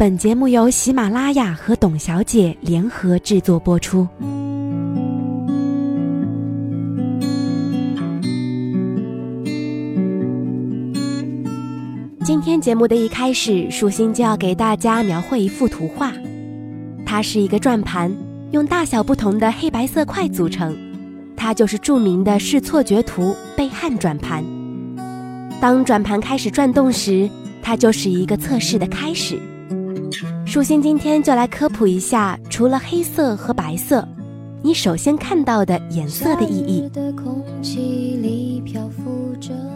[0.00, 4.08] 本节目由喜马拉雅和董小姐联合制作播出。
[12.24, 16.10] 今天节目的一开始，舒心就要给大家描绘一幅图画。
[17.04, 18.10] 它是一个转盘，
[18.52, 20.74] 用大小不同的黑白色块组成。
[21.36, 24.42] 它就是著名的视错觉图贝汉转盘。
[25.60, 27.28] 当转盘开始转动时，
[27.60, 29.38] 它就是一个测试的开始。
[30.50, 34.04] 舒心今天就来科普一下，除了黑色和白色，
[34.62, 36.90] 你首先看到的颜色的意义。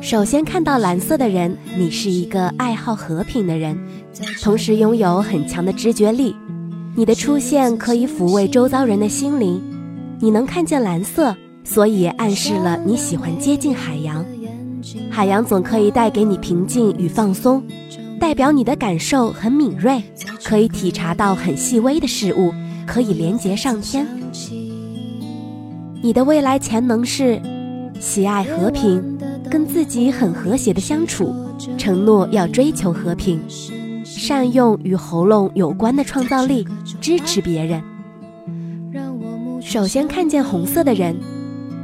[0.01, 3.79] 首先看到蓝色的人，你是一个爱好和平的人，
[4.43, 6.35] 同时拥有很强的知觉力。
[6.97, 9.63] 你的出现可以抚慰周遭人的心灵。
[10.19, 14.25] 你能看见蓝色，所以暗示了你喜欢接近海洋。
[15.09, 17.63] 海洋总可以带给你平静与放松。
[18.25, 20.03] 代表你的感受很敏锐，
[20.43, 22.55] 可以体察到很细微的事物，
[22.87, 24.07] 可以连接上天。
[26.01, 27.39] 你的未来潜能是
[28.01, 29.19] 喜爱和平，
[29.51, 31.35] 跟自己很和谐的相处，
[31.77, 33.39] 承诺要追求和平，
[34.03, 36.67] 善用与喉咙有关的创造力，
[37.03, 37.83] 支持别人。
[39.61, 41.15] 首先看见红色的人，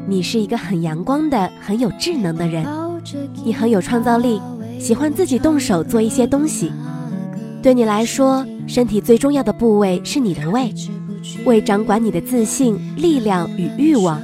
[0.09, 2.65] 你是一个很阳光的、很有智能的人，
[3.45, 4.41] 你很有创造力。
[4.81, 6.73] 喜欢自己动手做一些东西，
[7.63, 10.73] 对你来说，身体最重要的部位是你的胃，
[11.45, 14.21] 胃掌管你的自信、力量与欲望，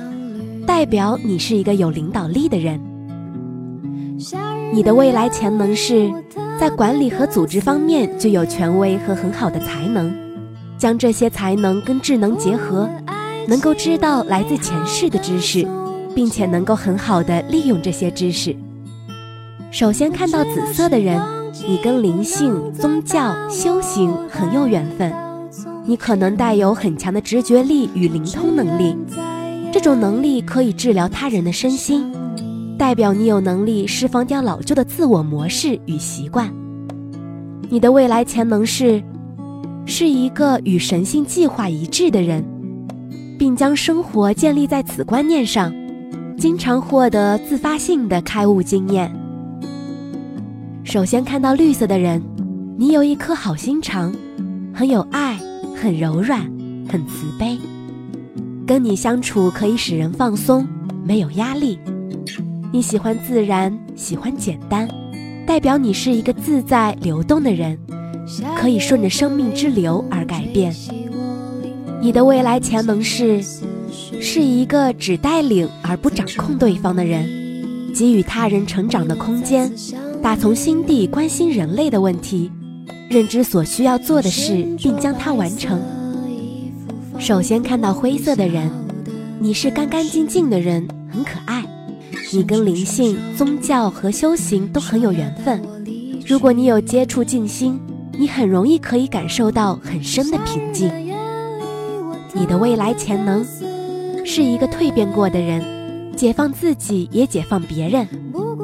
[0.66, 2.80] 代表你是一个有领导力的人。
[4.72, 6.10] 你的未来潜能是
[6.58, 10.12] 在管理和组织方面具有权威和很好的才能，
[10.78, 12.88] 将这些才能跟智能结合，
[13.46, 15.68] 能够知道来自前世的知识，
[16.14, 18.56] 并且能够很好的利用这些知识。
[19.70, 21.20] 首先看到紫色的人，
[21.68, 25.12] 你跟灵性、宗教、修行很有缘分。
[25.84, 28.96] 你可能带有很强的直觉力与灵通能力，
[29.72, 32.10] 这种能力可以治疗他人的身心，
[32.78, 36.52] 代表你有能力释放掉老旧的自我模式与习惯。
[37.68, 39.02] 你的未来潜能是，
[39.84, 42.44] 是一个与神性计划一致的人，
[43.38, 45.72] 并将生活建立在此观念上，
[46.38, 49.12] 经常获得自发性的开悟经验。
[50.86, 52.22] 首先看到绿色的人，
[52.78, 54.14] 你有一颗好心肠，
[54.72, 55.36] 很有爱，
[55.74, 56.40] 很柔软，
[56.88, 57.58] 很慈悲。
[58.64, 60.64] 跟你相处可以使人放松，
[61.04, 61.76] 没有压力。
[62.72, 64.88] 你喜欢自然，喜欢简单，
[65.44, 67.76] 代表你是一个自在流动的人，
[68.56, 70.72] 可以顺着生命之流而改变。
[72.00, 73.42] 你的未来潜能是，
[74.20, 77.28] 是一个只带领而不掌控对方的人，
[77.92, 79.68] 给予他人成长的空间。
[80.26, 82.50] 打从心底关心人类的问题，
[83.08, 85.80] 认知所需要做的事，并将它完成。
[87.16, 88.68] 首先看到灰色的人，
[89.38, 91.64] 你是干干净净的人，很可爱。
[92.32, 95.62] 你跟灵性、宗教和修行都很有缘分。
[96.26, 97.78] 如果你有接触静心，
[98.18, 100.90] 你很容易可以感受到很深的平静。
[102.32, 103.46] 你的未来潜能
[104.24, 105.62] 是一个蜕变过的人，
[106.16, 108.08] 解放自己也解放别人。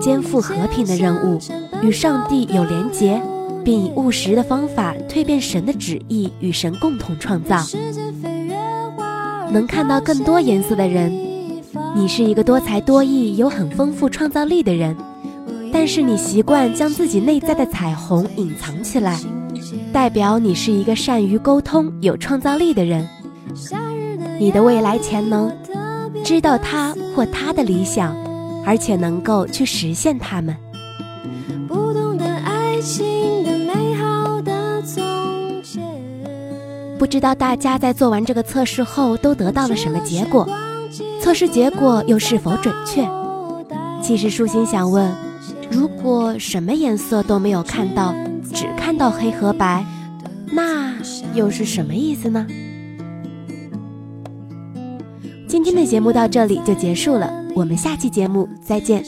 [0.03, 1.39] 肩负和平的任务，
[1.81, 3.23] 与上帝有连结，
[3.65, 7.57] 并以务实的方法蜕变神的旨意，与神共同创造。
[9.53, 11.13] 能看到更多颜色的人，
[11.95, 14.97] 你是一个多才多艺、有很丰富创造力的人，
[15.73, 19.21] 但是你习惯将自己内在的彩虹隐藏起来，
[19.93, 23.09] 代表你是一个善于沟通、有创造力的人。
[24.41, 25.53] 你的未来潜能，
[26.25, 28.17] 知道他或他的理想。
[28.65, 30.57] 而且能够去实现它们。
[36.99, 40.49] 不知道大家在做完这个测试后都得到了什么结果？
[41.21, 43.09] 测试结果又是否准确？
[44.03, 45.13] 其实舒心想问：
[45.71, 48.15] 如果什么颜色都没有看到，
[48.53, 49.85] 只看到黑和白，
[50.51, 50.95] 那
[51.35, 52.47] 又是什么意思呢？
[55.53, 57.31] 今天的节目到这里就结束了。
[57.55, 59.05] 我们下期节目再见。